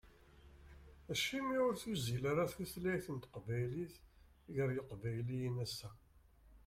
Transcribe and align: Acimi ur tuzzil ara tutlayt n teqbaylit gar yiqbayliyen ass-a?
Acimi 1.11 1.57
ur 1.67 1.75
tuzzil 1.81 2.23
ara 2.31 2.51
tutlayt 2.53 3.05
n 3.15 3.17
teqbaylit 3.17 3.95
gar 4.55 4.69
yiqbayliyen 4.73 5.55
ass-a? 5.65 5.89